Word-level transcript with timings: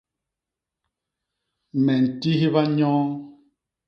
Me 1.83 1.93
ntihba 2.03 2.61
nyoo. 2.75 3.05